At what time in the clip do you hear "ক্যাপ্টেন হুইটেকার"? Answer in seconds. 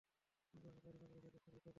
1.29-1.69